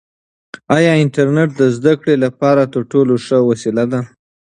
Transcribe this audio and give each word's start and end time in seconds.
آیا 0.77 0.91
انټرنیټ 1.03 1.49
د 1.57 1.61
زده 1.77 1.93
کړې 2.01 2.15
لپاره 2.25 2.61
تر 2.73 2.81
ټولو 2.91 3.13
ښه 3.25 3.37
وسیله 3.49 3.83
ده؟ 3.91 3.99